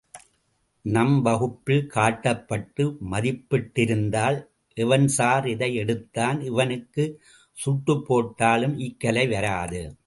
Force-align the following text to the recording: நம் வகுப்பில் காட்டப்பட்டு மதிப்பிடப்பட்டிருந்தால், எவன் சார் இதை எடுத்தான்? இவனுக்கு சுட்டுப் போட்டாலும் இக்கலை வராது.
நம் 0.81 1.21
வகுப்பில் 1.21 1.91
காட்டப்பட்டு 1.95 2.97
மதிப்பிடப்பட்டிருந்தால், 3.11 4.45
எவன் 4.73 5.07
சார் 5.07 5.47
இதை 5.47 5.75
எடுத்தான்? 5.75 6.41
இவனுக்கு 6.41 7.21
சுட்டுப் 7.51 8.05
போட்டாலும் 8.07 8.79
இக்கலை 8.79 9.29
வராது. 9.29 9.97